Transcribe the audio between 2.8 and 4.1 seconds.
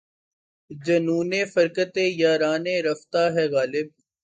رفتہ ہے غالب!